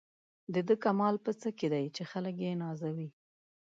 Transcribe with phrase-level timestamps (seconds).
[0.53, 3.09] د ده کمال په څه کې دی چې خلک یې نازوي.